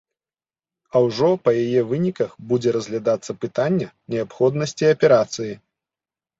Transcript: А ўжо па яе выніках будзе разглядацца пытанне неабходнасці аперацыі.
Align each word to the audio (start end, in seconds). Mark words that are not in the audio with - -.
А 0.93 1.01
ўжо 1.07 1.29
па 1.47 1.53
яе 1.65 1.81
выніках 1.91 2.33
будзе 2.53 2.69
разглядацца 2.77 3.31
пытанне 3.45 3.93
неабходнасці 4.17 4.93
аперацыі. 4.93 5.53